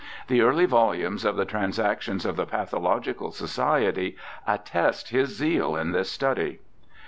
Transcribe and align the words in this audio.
The 0.29 0.41
early 0.41 0.65
volumes 0.65 1.23
of 1.23 1.35
the 1.35 1.45
Transactions 1.45 2.25
of 2.25 2.35
the 2.35 2.47
Pathological 2.47 3.29
Society 3.29 4.17
attest 4.47 5.09
his 5.09 5.29
zeal 5.29 5.75
in 5.75 5.91
this 5.91 6.09
study. 6.11 6.57